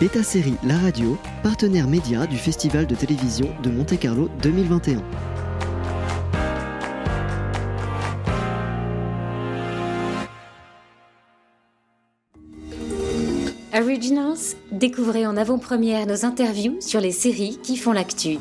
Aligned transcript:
Beta 0.00 0.24
Série 0.24 0.56
La 0.64 0.76
Radio, 0.76 1.16
partenaire 1.44 1.86
média 1.86 2.26
du 2.26 2.36
Festival 2.36 2.84
de 2.84 2.96
télévision 2.96 3.48
de 3.62 3.70
Monte-Carlo 3.70 4.28
2021. 4.42 5.00
Originals, 13.72 14.56
découvrez 14.72 15.28
en 15.28 15.36
avant-première 15.36 16.06
nos 16.08 16.24
interviews 16.24 16.80
sur 16.80 17.00
les 17.00 17.12
séries 17.12 17.60
qui 17.62 17.76
font 17.76 17.92
l'actu. 17.92 18.38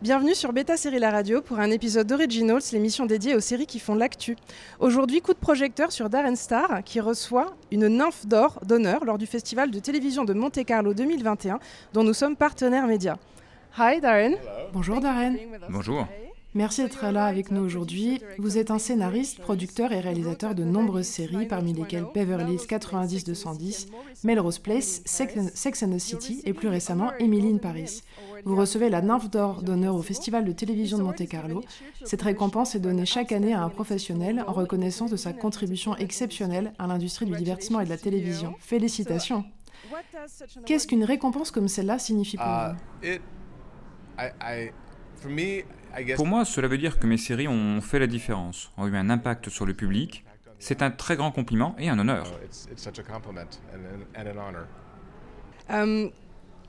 Bienvenue 0.00 0.36
sur 0.36 0.52
Beta 0.52 0.76
Série 0.76 1.00
La 1.00 1.10
Radio 1.10 1.42
pour 1.42 1.58
un 1.58 1.72
épisode 1.72 2.06
d'Originals, 2.06 2.62
l'émission 2.70 3.04
dédiée 3.04 3.34
aux 3.34 3.40
séries 3.40 3.66
qui 3.66 3.80
font 3.80 3.96
l'actu. 3.96 4.36
Aujourd'hui, 4.78 5.20
coup 5.20 5.32
de 5.32 5.38
projecteur 5.38 5.90
sur 5.90 6.08
Darren 6.08 6.36
Star 6.36 6.84
qui 6.84 7.00
reçoit 7.00 7.56
une 7.72 7.88
nymphe 7.88 8.24
d'or 8.24 8.60
d'honneur 8.64 9.04
lors 9.04 9.18
du 9.18 9.26
festival 9.26 9.72
de 9.72 9.80
télévision 9.80 10.24
de 10.24 10.34
Monte 10.34 10.64
Carlo 10.64 10.94
2021 10.94 11.58
dont 11.94 12.04
nous 12.04 12.14
sommes 12.14 12.36
partenaires 12.36 12.86
médias. 12.86 13.16
Hi 13.76 14.00
Darren. 14.00 14.36
Bonjour 14.72 15.00
Darren. 15.00 15.36
Bonjour. 15.68 16.06
Merci 16.54 16.82
d'être 16.82 17.06
là 17.10 17.26
avec 17.26 17.50
nous 17.50 17.60
aujourd'hui. 17.60 18.20
Vous 18.38 18.56
êtes 18.56 18.70
un 18.70 18.78
scénariste, 18.78 19.38
producteur 19.38 19.92
et 19.92 20.00
réalisateur 20.00 20.54
de 20.54 20.64
nombreuses 20.64 21.06
séries, 21.06 21.46
parmi 21.46 21.74
lesquelles 21.74 22.06
Beverly 22.14 22.54
Hills 22.54 22.66
90-210, 22.66 23.88
Melrose 24.24 24.58
Place, 24.58 25.02
Sex 25.04 25.82
and 25.82 25.90
the 25.90 25.98
City 25.98 26.40
et 26.44 26.54
plus 26.54 26.68
récemment 26.68 27.12
Emily 27.18 27.52
in 27.52 27.58
Paris. 27.58 28.02
Vous 28.44 28.56
recevez 28.56 28.88
la 28.88 29.02
nymphe 29.02 29.30
d'or 29.30 29.62
d'honneur 29.62 29.94
au 29.94 30.02
Festival 30.02 30.44
de 30.44 30.52
télévision 30.52 30.96
de 30.96 31.02
Monte-Carlo. 31.02 31.62
Cette 32.04 32.22
récompense 32.22 32.74
est 32.74 32.80
donnée 32.80 33.04
chaque 33.04 33.32
année 33.32 33.52
à 33.52 33.62
un 33.62 33.68
professionnel 33.68 34.42
en 34.46 34.52
reconnaissance 34.52 35.10
de 35.10 35.16
sa 35.16 35.32
contribution 35.34 35.96
exceptionnelle 35.96 36.72
à 36.78 36.86
l'industrie 36.86 37.26
du 37.26 37.36
divertissement 37.36 37.80
et 37.80 37.84
de 37.84 37.90
la 37.90 37.98
télévision. 37.98 38.54
Félicitations. 38.58 39.44
Qu'est-ce 40.64 40.86
qu'une 40.86 41.04
récompense 41.04 41.50
comme 41.50 41.68
celle-là 41.68 41.98
signifie 41.98 42.36
pour 42.36 42.46
Uh, 42.46 43.18
vous? 44.18 44.87
Pour 46.16 46.26
moi, 46.26 46.44
cela 46.44 46.68
veut 46.68 46.78
dire 46.78 46.98
que 46.98 47.06
mes 47.06 47.16
séries 47.16 47.48
ont 47.48 47.80
fait 47.80 47.98
la 47.98 48.06
différence, 48.06 48.72
ont 48.76 48.86
eu 48.86 48.96
un 48.96 49.10
impact 49.10 49.48
sur 49.48 49.66
le 49.66 49.74
public. 49.74 50.24
C'est 50.58 50.82
un 50.82 50.90
très 50.90 51.16
grand 51.16 51.30
compliment 51.30 51.76
et 51.78 51.88
un 51.88 51.98
honneur. 51.98 52.26
Um, 55.70 56.10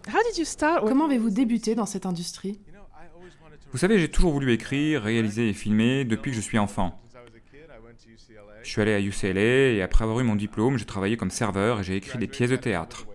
how 0.08 0.20
did 0.30 0.38
you 0.38 0.46
start 0.46 0.86
Comment 0.86 1.06
avez-vous 1.06 1.30
débuté 1.30 1.74
dans 1.74 1.86
cette 1.86 2.06
industrie? 2.06 2.60
Vous 3.72 3.78
savez, 3.78 4.00
j'ai 4.00 4.10
toujours 4.10 4.34
voulu 4.34 4.52
écrire, 4.52 5.04
réaliser 5.04 5.50
et 5.50 5.54
filmer 5.54 6.04
depuis 6.04 6.32
que 6.32 6.38
je 6.38 6.42
suis 6.42 6.58
enfant. 6.58 7.00
Je 8.64 8.70
suis 8.70 8.82
allé 8.82 8.94
à 8.94 9.00
UCLA 9.00 9.72
et 9.74 9.82
après 9.82 10.04
avoir 10.04 10.20
eu 10.20 10.24
mon 10.24 10.36
diplôme, 10.36 10.78
j'ai 10.78 10.86
travaillé 10.86 11.18
comme 11.18 11.32
serveur 11.32 11.80
et 11.80 11.84
j'ai 11.84 11.96
écrit 11.96 12.18
des 12.18 12.28
pièces 12.28 12.50
de 12.50 12.56
théâtre. 12.56 13.06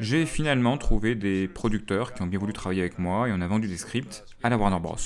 J'ai 0.00 0.26
finalement 0.26 0.78
trouvé 0.78 1.14
des 1.14 1.48
producteurs 1.48 2.14
qui 2.14 2.22
ont 2.22 2.26
bien 2.26 2.38
voulu 2.38 2.52
travailler 2.52 2.82
avec 2.82 2.98
moi 2.98 3.28
et 3.28 3.32
on 3.32 3.40
a 3.40 3.46
vendu 3.46 3.68
des 3.68 3.76
scripts 3.76 4.24
à 4.42 4.48
la 4.48 4.56
Warner 4.56 4.80
Bros. 4.80 4.96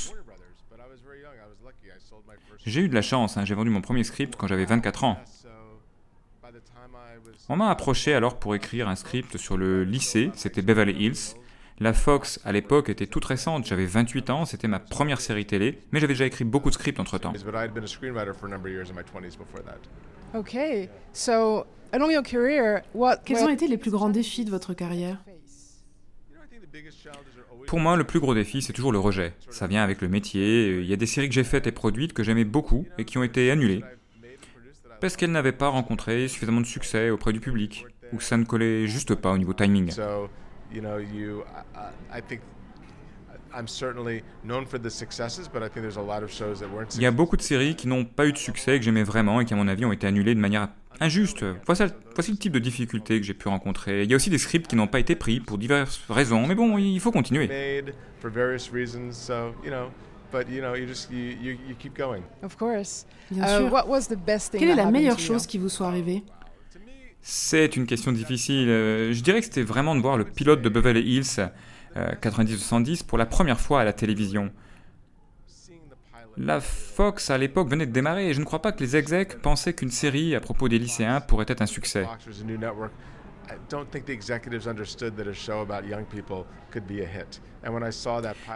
J'ai 2.66 2.82
eu 2.82 2.88
de 2.88 2.94
la 2.94 3.02
chance, 3.02 3.36
hein, 3.36 3.44
j'ai 3.44 3.54
vendu 3.54 3.70
mon 3.70 3.80
premier 3.80 4.04
script 4.04 4.36
quand 4.36 4.46
j'avais 4.46 4.66
24 4.66 5.04
ans. 5.04 5.18
On 7.48 7.56
m'a 7.56 7.70
approché 7.70 8.14
alors 8.14 8.38
pour 8.38 8.54
écrire 8.54 8.88
un 8.88 8.96
script 8.96 9.36
sur 9.36 9.56
le 9.56 9.84
lycée, 9.84 10.30
c'était 10.34 10.62
Beverly 10.62 10.92
Hills. 10.92 11.36
La 11.80 11.94
Fox 11.94 12.38
à 12.44 12.52
l'époque 12.52 12.90
était 12.90 13.06
toute 13.06 13.24
récente, 13.24 13.66
j'avais 13.66 13.86
28 13.86 14.30
ans, 14.30 14.44
c'était 14.44 14.68
ma 14.68 14.78
première 14.78 15.20
série 15.20 15.46
télé, 15.46 15.80
mais 15.90 16.00
j'avais 16.00 16.12
déjà 16.12 16.26
écrit 16.26 16.44
beaucoup 16.44 16.68
de 16.68 16.74
scripts 16.74 17.00
entre 17.00 17.16
temps. 17.16 17.32
Okay, 20.34 20.88
so 21.12 21.66
along 21.92 22.12
your 22.12 22.22
career, 22.22 22.82
what 22.94 23.18
Quels 23.24 23.42
ont 23.42 23.48
été 23.48 23.66
les 23.66 23.76
plus 23.76 23.90
grands 23.90 24.10
défis 24.10 24.44
de 24.44 24.50
votre 24.50 24.74
carrière? 24.74 25.18
Pour 27.66 27.80
moi, 27.80 27.96
le 27.96 28.04
plus 28.04 28.20
gros 28.20 28.34
défi, 28.34 28.62
c'est 28.62 28.72
toujours 28.72 28.92
le 28.92 28.98
rejet. 28.98 29.34
Ça 29.50 29.66
vient 29.66 29.82
avec 29.82 30.00
le 30.00 30.08
métier. 30.08 30.78
Il 30.78 30.86
y 30.86 30.92
a 30.92 30.96
des 30.96 31.06
séries 31.06 31.28
que 31.28 31.34
j'ai 31.34 31.44
faites 31.44 31.66
et 31.66 31.72
produites 31.72 32.12
que 32.12 32.22
j'aimais 32.22 32.44
beaucoup 32.44 32.86
et 32.98 33.04
qui 33.04 33.18
ont 33.18 33.22
été 33.22 33.50
annulées. 33.50 33.82
Parce 35.00 35.16
qu'elles 35.16 35.32
n'avaient 35.32 35.52
pas 35.52 35.68
rencontré 35.68 36.28
suffisamment 36.28 36.60
de 36.60 36.66
succès 36.66 37.10
auprès 37.10 37.32
du 37.32 37.40
public, 37.40 37.86
ou 38.12 38.18
que 38.18 38.24
ça 38.24 38.36
ne 38.36 38.44
collait 38.44 38.86
juste 38.86 39.14
pas 39.14 39.32
au 39.32 39.38
niveau 39.38 39.52
timing. 39.52 39.92
Il 46.96 47.02
y 47.02 47.06
a 47.06 47.10
beaucoup 47.10 47.36
de 47.36 47.42
séries 47.42 47.74
qui 47.76 47.88
n'ont 47.88 48.04
pas 48.04 48.26
eu 48.26 48.32
de 48.32 48.38
succès 48.38 48.76
et 48.76 48.78
que 48.78 48.84
j'aimais 48.84 49.02
vraiment 49.02 49.40
et 49.40 49.44
qui, 49.44 49.54
à 49.54 49.56
mon 49.56 49.68
avis, 49.68 49.84
ont 49.84 49.92
été 49.92 50.06
annulées 50.06 50.34
de 50.34 50.40
manière 50.40 50.68
injuste. 51.00 51.44
Voici, 51.66 51.82
voici 52.14 52.30
le 52.32 52.36
type 52.36 52.52
de 52.52 52.58
difficultés 52.58 53.18
que 53.20 53.26
j'ai 53.26 53.34
pu 53.34 53.48
rencontrer. 53.48 54.04
Il 54.04 54.10
y 54.10 54.12
a 54.12 54.16
aussi 54.16 54.30
des 54.30 54.38
scripts 54.38 54.66
qui 54.68 54.76
n'ont 54.76 54.86
pas 54.86 55.00
été 55.00 55.14
pris 55.16 55.40
pour 55.40 55.58
diverses 55.58 56.00
raisons, 56.08 56.46
mais 56.46 56.54
bon, 56.54 56.76
il 56.78 57.00
faut 57.00 57.12
continuer. 57.12 57.46
Of 62.42 62.56
course. 62.56 63.06
Bien 63.30 63.44
Uh, 63.44 63.58
sûr. 63.58 63.72
what 63.72 63.88
was 63.88 64.02
the 64.08 64.16
best 64.18 64.50
thing 64.52 64.60
Quelle 64.60 64.70
est 64.70 64.72
that 64.72 64.76
la 64.76 64.82
happened 64.88 64.92
meilleure 65.00 65.16
to 65.16 65.22
you? 65.22 65.26
chose 65.28 65.46
qui 65.46 65.58
vous 65.58 65.68
soit 65.68 65.86
arrivée? 65.88 66.22
C'est 67.22 67.76
une 67.76 67.86
question 67.86 68.12
difficile. 68.12 68.68
Euh, 68.68 69.12
Je 69.12 69.22
dirais 69.22 69.40
que 69.40 69.44
c'était 69.46 69.62
vraiment 69.62 69.94
de 69.94 70.00
voir 70.00 70.16
le 70.16 70.24
pilote 70.24 70.62
de 70.62 70.68
Beverly 70.68 71.02
Hills 71.02 71.50
euh, 71.96 72.12
90-210 72.20 73.04
pour 73.04 73.18
la 73.18 73.26
première 73.26 73.60
fois 73.60 73.80
à 73.80 73.84
la 73.84 73.92
télévision. 73.92 74.52
La 76.36 76.60
Fox 76.60 77.28
à 77.30 77.38
l'époque 77.38 77.68
venait 77.68 77.86
de 77.86 77.92
démarrer 77.92 78.30
et 78.30 78.34
je 78.34 78.40
ne 78.40 78.44
crois 78.44 78.62
pas 78.62 78.72
que 78.72 78.80
les 78.80 78.96
execs 78.96 79.42
pensaient 79.42 79.74
qu'une 79.74 79.90
série 79.90 80.34
à 80.34 80.40
propos 80.40 80.68
des 80.68 80.78
lycéens 80.78 81.20
pourrait 81.20 81.46
être 81.48 81.60
un 81.60 81.66
succès. 81.66 82.06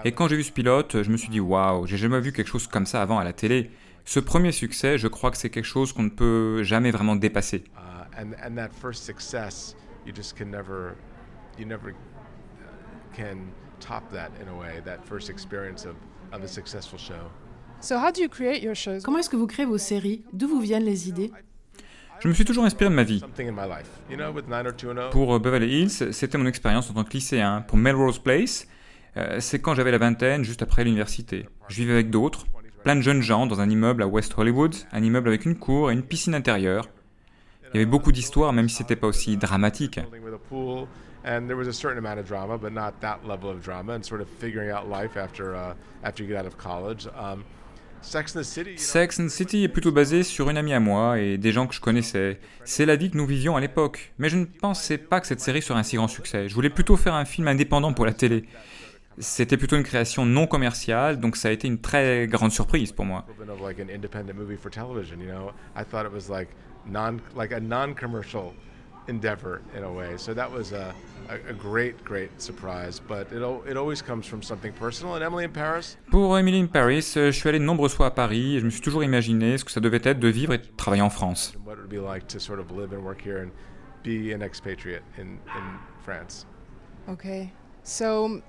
Et 0.05 0.13
quand 0.13 0.29
j'ai 0.29 0.37
vu 0.37 0.45
ce 0.45 0.53
pilote, 0.53 1.03
je 1.03 1.11
me 1.11 1.17
suis 1.17 1.29
dit 1.29 1.41
waouh, 1.41 1.87
j'ai 1.87 1.97
jamais 1.97 2.21
vu 2.21 2.33
quelque 2.33 2.49
chose 2.49 2.69
comme 2.69 2.87
ça 2.87 3.03
avant 3.03 3.19
à 3.19 3.25
la 3.25 3.33
télé. 3.33 3.71
Ce 4.05 4.21
premier 4.21 4.53
succès, 4.53 4.97
je 4.97 5.09
crois 5.09 5.31
que 5.31 5.37
c'est 5.37 5.51
quelque 5.51 5.65
chose 5.65 5.93
qu'on 5.93 6.05
ne 6.05 6.11
peut 6.11 6.63
jamais 6.63 6.91
vraiment 6.91 7.17
dépasser. 7.17 7.65
Uh, 7.75 8.21
and 8.21 8.35
and 8.43 8.55
that 8.55 8.69
first 8.71 9.03
success, 9.05 9.75
you 10.07 10.15
just 10.15 10.37
can 13.17 13.23
never, 13.23 13.35
you 13.35 13.41
never 13.41 13.51
can 13.51 13.53
top 13.81 14.13
that 14.13 14.31
in 14.43 14.49
a 14.49 14.59
way. 14.59 14.83
That 14.85 14.99
first 15.07 15.31
experience 15.31 15.85
of 15.85 15.95
of 16.33 16.43
a 16.43 16.49
successful 16.49 16.99
show. 16.99 17.31
So 17.81 17.99
how 17.99 18.11
do 18.11 18.21
you 18.23 18.29
create 18.29 18.63
your 18.63 18.75
shows? 18.75 19.03
Comment 19.03 19.19
est-ce 19.19 19.31
que 19.31 19.37
vous 19.37 19.47
créez 19.47 19.67
vos 19.67 19.79
séries? 19.79 20.23
D'où 20.33 20.49
vous 20.49 20.61
viennent 20.61 20.85
les 20.85 21.09
idées? 21.09 21.31
Je 22.21 22.29
me 22.29 22.35
suis 22.35 22.45
toujours 22.45 22.65
inspiré 22.65 22.91
de 22.91 22.95
ma 22.95 23.03
vie. 23.03 23.23
With 23.23 24.49
90210. 24.49 25.11
Pour 25.11 25.35
euh, 25.35 25.39
Beverly 25.39 25.83
Hills, 25.83 26.13
c'était 26.13 26.39
mon 26.39 26.47
expérience 26.47 26.91
en 26.91 26.95
tant 26.95 27.05
que 27.05 27.13
lycéen. 27.13 27.63
Pour 27.69 27.77
Melrose 27.77 28.19
Place, 28.19 28.67
euh, 29.17 29.41
c'est 29.41 29.61
quand 29.61 29.75
j'avais 29.75 29.91
la 29.91 29.99
vingtaine, 29.99 30.45
juste 30.45 30.63
après 30.63 30.85
l'université. 30.85 31.49
Je 31.69 31.77
vivais 31.77 31.93
avec 31.93 32.11
d'autres, 32.11 32.47
plein 32.83 32.97
de 32.97 33.03
jeunes 33.03 33.23
gens 33.23 33.47
dans 33.47 33.61
un 33.61 33.69
immeuble 33.69 34.03
à 34.03 34.07
West 34.07 34.35
Hollywood, 34.39 34.75
un 34.93 35.03
immeuble 35.03 35.29
avec 35.29 35.45
une 35.45 35.57
cour 35.57 35.91
et 35.91 35.95
une 35.95 36.03
piscine 36.03 36.35
intérieure. 36.35 36.89
Il 37.75 37.79
y 37.79 37.81
avait 37.83 37.87
beaucoup 37.87 38.13
d'histoires, 38.13 38.53
même 38.53 38.69
si 38.69 38.77
c'était 38.77 38.97
pas 38.97 39.09
aussi 39.09 39.37
dramatique. 39.37 39.99
And 41.25 41.49
there 41.49 41.57
was 41.57 41.69
a 41.69 41.73
certain 41.73 41.99
amount 41.99 42.21
of 42.21 42.27
drama, 42.27 42.59
but 42.59 42.73
not 42.73 43.01
that 43.01 43.27
level 43.27 43.51
of 43.51 43.63
drama, 43.63 43.95
and 43.95 44.05
sort 44.05 44.21
of 44.21 44.29
figuring 44.29 44.71
out 44.71 44.89
life 44.89 45.17
after 45.17 45.55
uh, 45.55 45.75
after 46.03 46.23
you 46.23 46.29
get 46.29 46.39
out 46.39 46.47
of 46.47 46.57
college. 46.57 47.07
Um, 47.17 47.45
Sex 48.03 48.35
and 48.37 48.45
the 48.45 48.45
City. 48.45 48.71
you 48.71 48.77
know, 48.77 48.83
Sex 48.83 49.19
and 49.19 49.27
the 49.27 49.31
City 49.31 49.65
est 49.65 49.69
plutôt 49.69 49.91
basé 49.91 50.23
sur 50.23 50.51
une 50.51 50.59
amie 50.59 50.75
à 50.75 50.81
moi 50.81 51.19
et 51.19 51.39
des 51.39 51.53
gens 51.53 51.67
que 51.67 51.75
je 51.75 51.81
connaissais. 51.81 52.39
C'est 52.65 52.85
la 52.85 52.97
vie 52.97 53.11
que 53.11 53.17
nous 53.17 53.27
vivions 53.27 53.57
à 53.57 53.61
l'époque. 53.61 54.13
Mais 54.19 54.29
je 54.29 54.37
ne 54.37 54.45
pensais 54.45 54.99
pas 54.99 55.21
que 55.21 55.27
cette 55.27 55.41
série 55.41 55.63
serait 55.63 55.79
un 55.79 55.83
si 55.83 55.97
grand 55.97 56.09
succès. 56.09 56.49
Je 56.49 56.55
voulais 56.55 56.69
plutôt 56.69 56.97
faire 56.97 57.15
un 57.15 57.25
film 57.25 57.49
indépendant 57.49 57.95
pour 57.95 58.05
la 58.05 58.13
télé. 58.13 58.45
C'était 59.19 59.57
plutôt 59.57 59.77
une 59.77 59.85
création 59.85 60.27
non 60.27 60.47
commerciale, 60.47 61.19
donc 61.19 61.37
ça 61.37 61.49
a 61.49 61.53
été 61.53 61.69
une 61.69 61.79
très 61.79 62.27
grande 62.27 62.51
surprise 62.51 62.93
pour 62.93 63.05
moi. 63.07 63.25
non-commercial 67.61 68.53
endeavor 69.09 69.61
in 69.77 69.85
a 69.85 69.91
way. 69.93 70.17
So 70.17 70.35
that 70.35 70.51
was 70.51 70.73
a, 70.73 70.95
a, 71.29 71.51
a 71.51 71.53
great, 71.53 72.03
great 72.05 72.31
surprise. 72.41 73.01
But 73.01 73.33
it 73.33 73.43
it 73.69 73.77
always 73.77 74.03
comes 74.03 74.27
from 74.27 74.43
something 74.43 74.73
personal. 74.73 75.15
And 75.15 75.23
Emily 75.23 75.45
in 75.45 75.53
Paris, 75.53 75.97
Pour 76.11 76.39
Emily 76.39 76.61
in 76.61 76.67
Paris, 76.69 77.15
euh, 77.17 77.31
je 77.31 77.39
suis 77.39 77.49
allé 77.49 77.59
de 77.59 77.65
nombreuses 77.65 77.95
fois 77.95 78.07
à 78.07 78.11
Paris 78.11 78.57
et 78.57 78.61
je 78.61 78.65
me 78.65 78.71
suis 78.71 78.81
toujours 78.81 79.05
imaginé 79.05 79.59
ce 79.59 79.65
que 79.65 79.71
ça 79.71 79.81
devait 79.81 80.01
être 80.05 80.19
de 80.21 80.29
vivre 80.29 80.55
et 80.55 80.59
de 80.59 80.67
travailler 80.77 81.03
en 81.03 81.11
France. 81.11 81.55
what 81.65 81.75
it 81.75 81.79
would 81.81 81.89
be 81.91 81.99
like 81.99 82.27
to 82.29 82.39
sort 82.39 82.59
of 82.59 82.71
live 82.71 82.93
and 82.93 83.03
work 83.05 83.21
here 83.25 83.39
and 83.43 83.51
be 84.03 84.33
an 84.35 84.43
expatriate 84.43 85.03
in 85.19 85.39
in 85.57 85.79
France. 86.05 86.47
Okay. 87.09 87.53
So 87.83 88.41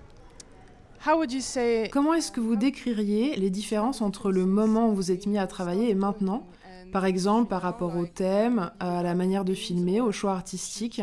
how 1.06 1.18
would 1.18 1.32
you 1.32 1.42
say 1.42 1.90
Comment 1.92 2.14
est-ce 2.14 2.32
que 2.32 2.40
vous 2.42 2.56
décririez 2.56 3.36
les 3.36 3.50
différences 3.50 4.02
entre 4.02 4.32
le 4.32 4.46
moment 4.46 4.90
où 4.90 4.96
vous 4.96 5.12
êtes 5.12 5.26
mis 5.28 5.38
à 5.38 5.48
travailler 5.48 5.90
et 5.90 5.96
maintenant 5.96 6.46
Par 6.92 7.06
exemple, 7.06 7.50
par 7.50 7.62
rapport 7.62 7.96
au 7.96 8.06
thème, 8.06 8.72
à 8.80 9.04
la 9.04 9.16
manière 9.16 9.46
de 9.46 9.54
filmer, 9.54 10.02
au 10.02 10.12
choix 10.12 10.34
artistique 10.34 11.02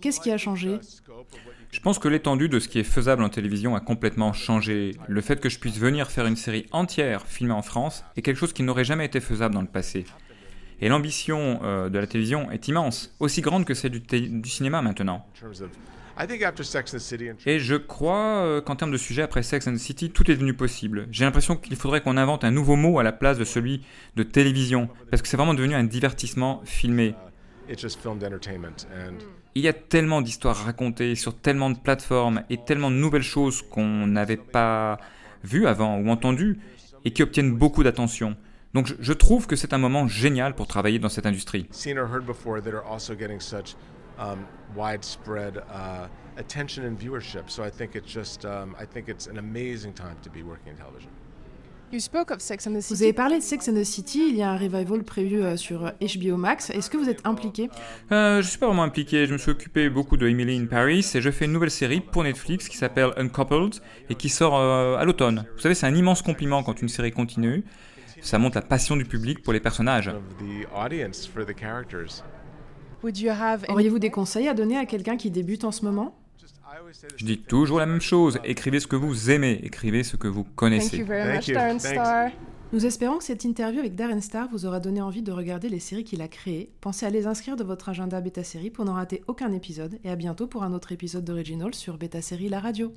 Qu'est-ce 0.00 0.20
qui 0.20 0.30
a 0.30 0.38
changé? 0.38 0.78
Je 1.70 1.80
pense 1.80 1.98
que 1.98 2.08
l'étendue 2.08 2.48
de 2.48 2.58
ce 2.58 2.68
qui 2.68 2.78
est 2.78 2.84
faisable 2.84 3.22
en 3.22 3.28
télévision 3.28 3.76
a 3.76 3.80
complètement 3.80 4.32
changé. 4.32 4.96
Le 5.06 5.20
fait 5.20 5.40
que 5.40 5.48
je 5.48 5.58
puisse 5.58 5.78
venir 5.78 6.10
faire 6.10 6.26
une 6.26 6.36
série 6.36 6.66
entière 6.72 7.26
filmée 7.26 7.52
en 7.52 7.62
France 7.62 8.04
est 8.16 8.22
quelque 8.22 8.36
chose 8.36 8.52
qui 8.52 8.62
n'aurait 8.62 8.84
jamais 8.84 9.06
été 9.06 9.20
faisable 9.20 9.54
dans 9.54 9.62
le 9.62 9.68
passé. 9.68 10.04
Et 10.80 10.88
l'ambition 10.88 11.60
euh, 11.62 11.88
de 11.88 11.98
la 11.98 12.06
télévision 12.06 12.50
est 12.50 12.68
immense, 12.68 13.14
aussi 13.20 13.40
grande 13.40 13.64
que 13.64 13.74
celle 13.74 13.92
du, 13.92 14.00
du 14.00 14.48
cinéma 14.48 14.82
maintenant. 14.82 15.26
Et 17.46 17.60
je 17.60 17.76
crois 17.76 18.42
euh, 18.42 18.60
qu'en 18.60 18.74
termes 18.74 18.90
de 18.90 18.96
sujet, 18.96 19.22
après 19.22 19.44
Sex 19.44 19.68
and 19.68 19.74
the 19.74 19.78
City, 19.78 20.10
tout 20.10 20.28
est 20.30 20.34
devenu 20.34 20.52
possible. 20.52 21.06
J'ai 21.12 21.24
l'impression 21.24 21.56
qu'il 21.56 21.76
faudrait 21.76 22.00
qu'on 22.00 22.16
invente 22.16 22.42
un 22.42 22.50
nouveau 22.50 22.74
mot 22.74 22.98
à 22.98 23.04
la 23.04 23.12
place 23.12 23.38
de 23.38 23.44
celui 23.44 23.82
de 24.16 24.24
télévision, 24.24 24.88
parce 25.10 25.22
que 25.22 25.28
c'est 25.28 25.36
vraiment 25.36 25.54
devenu 25.54 25.74
un 25.74 25.84
divertissement 25.84 26.60
filmé. 26.64 27.14
Il 29.54 29.62
y 29.62 29.68
a 29.68 29.72
tellement 29.72 30.20
d'histoires 30.20 30.56
racontées 30.56 31.14
sur 31.14 31.38
tellement 31.38 31.70
de 31.70 31.78
plateformes 31.78 32.42
et 32.50 32.58
tellement 32.58 32.90
de 32.90 32.96
nouvelles 32.96 33.22
choses 33.22 33.62
qu'on 33.62 34.06
n'avait 34.06 34.36
pas 34.36 34.98
vues 35.44 35.66
avant 35.66 35.98
ou 35.98 36.08
entendues 36.08 36.58
et 37.04 37.12
qui 37.12 37.22
obtiennent 37.22 37.54
beaucoup 37.54 37.84
d'attention. 37.84 38.36
Donc 38.74 38.92
je, 39.00 39.12
trouve 39.12 39.46
que 39.46 39.56
c'est 39.56 39.72
un 39.72 39.78
moment 39.78 40.08
génial 40.08 40.54
pour 40.54 40.66
travailler 40.66 40.98
dans 40.98 41.08
cette 41.08 41.26
industrie. 41.26 41.66
Um, 44.18 44.46
widespread 44.74 45.58
uh, 45.70 46.08
attention 46.36 46.84
and 46.84 46.98
viewership. 46.98 47.48
So 47.48 47.62
I 47.62 47.70
think 47.70 47.94
it's 47.94 48.12
just, 48.12 48.44
um, 48.44 48.74
I 48.78 48.84
think 48.84 49.08
it's 49.08 49.28
an 49.28 49.38
amazing 49.38 49.94
time 49.94 50.16
to 50.22 50.30
be 50.30 50.42
working 50.42 50.72
in 50.72 50.76
television. 50.76 51.10
Vous 51.90 53.02
avez 53.02 53.12
parlé 53.14 53.38
de 53.38 53.42
Sex 53.42 53.66
and 53.68 53.74
the 53.74 53.84
City, 53.84 54.28
il 54.28 54.36
y 54.36 54.42
a 54.42 54.50
un 54.50 54.58
revival 54.58 55.02
prévu 55.04 55.42
euh, 55.42 55.56
sur 55.56 55.90
HBO 56.00 56.36
Max. 56.36 56.68
Est-ce 56.68 56.90
que 56.90 56.98
vous 56.98 57.08
êtes 57.08 57.26
impliqué? 57.26 57.70
Euh, 58.12 58.42
Je 58.42 58.48
suis 58.48 58.58
pas 58.58 58.66
vraiment 58.66 58.82
impliqué, 58.82 59.24
je 59.26 59.32
me 59.32 59.38
suis 59.38 59.50
occupé 59.50 59.88
beaucoup 59.88 60.18
de 60.18 60.28
Emily 60.28 60.58
in 60.58 60.66
Paris 60.66 61.10
et 61.14 61.20
je 61.22 61.30
fais 61.30 61.46
une 61.46 61.52
nouvelle 61.52 61.70
série 61.70 62.00
pour 62.00 62.24
Netflix 62.24 62.68
qui 62.68 62.76
s'appelle 62.76 63.12
Uncoupled 63.16 63.76
et 64.10 64.14
qui 64.16 64.28
sort 64.28 64.58
euh, 64.58 64.98
à 64.98 65.04
l'automne. 65.06 65.46
Vous 65.54 65.62
savez, 65.62 65.74
c'est 65.74 65.86
un 65.86 65.94
immense 65.94 66.20
compliment 66.20 66.62
quand 66.62 66.82
une 66.82 66.90
série 66.90 67.10
continue. 67.10 67.64
Ça 68.20 68.36
montre 68.38 68.56
la 68.56 68.62
passion 68.62 68.96
du 68.96 69.04
public 69.06 69.42
pour 69.42 69.54
les 69.54 69.60
personnages. 69.60 70.10
Auriez-vous 73.02 73.98
des 73.98 74.10
conseils 74.10 74.48
à 74.48 74.54
donner 74.54 74.76
à 74.76 74.86
quelqu'un 74.86 75.16
qui 75.16 75.30
débute 75.30 75.64
en 75.64 75.72
ce 75.72 75.84
moment? 75.84 76.14
Je 77.16 77.24
dis 77.24 77.38
toujours 77.38 77.78
la 77.78 77.86
même 77.86 78.00
chose. 78.00 78.38
Écrivez 78.44 78.80
ce 78.80 78.86
que 78.86 78.96
vous 78.96 79.30
aimez, 79.30 79.60
écrivez 79.62 80.02
ce 80.02 80.16
que 80.16 80.28
vous 80.28 80.44
connaissez. 80.44 81.04
Nous 82.70 82.84
espérons 82.84 83.16
que 83.16 83.24
cette 83.24 83.44
interview 83.44 83.80
avec 83.80 83.94
Darren 83.94 84.20
Star 84.20 84.46
vous 84.50 84.66
aura 84.66 84.78
donné 84.78 85.00
envie 85.00 85.22
de 85.22 85.32
regarder 85.32 85.70
les 85.70 85.80
séries 85.80 86.04
qu'il 86.04 86.20
a 86.20 86.28
créées. 86.28 86.70
Pensez 86.82 87.06
à 87.06 87.10
les 87.10 87.26
inscrire 87.26 87.56
de 87.56 87.64
votre 87.64 87.88
agenda 87.88 88.20
Beta 88.20 88.44
Série 88.44 88.68
pour 88.68 88.84
n'en 88.84 88.92
rater 88.92 89.22
aucun 89.26 89.52
épisode. 89.52 89.98
Et 90.04 90.10
à 90.10 90.16
bientôt 90.16 90.46
pour 90.46 90.62
un 90.64 90.74
autre 90.74 90.92
épisode 90.92 91.24
d'Original 91.24 91.74
sur 91.74 91.96
Beta 91.96 92.20
Série 92.20 92.50
La 92.50 92.60
Radio. 92.60 92.92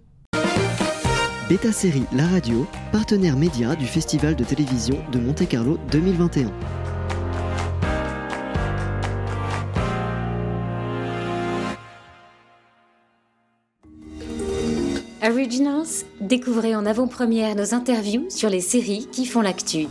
Beta 1.48 1.72
Série 1.72 2.04
La 2.14 2.28
Radio, 2.28 2.68
partenaire 2.92 3.38
média 3.38 3.76
du 3.78 3.86
Festival 3.86 4.36
de 4.36 4.44
télévision 4.44 4.98
de 5.14 5.20
Monte-Carlo 5.20 5.78
2021. 5.90 6.52
Originals, 15.24 16.04
découvrez 16.20 16.76
en 16.76 16.88
avant-première 16.88 17.56
nos 17.56 17.76
interviews 17.76 18.26
sur 18.30 18.50
les 18.50 18.60
séries 18.60 19.08
qui 19.12 19.28
font 19.28 19.42
l'actu. 19.42 19.86